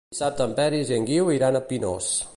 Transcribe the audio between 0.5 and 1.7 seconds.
Peris i en Guiu iran a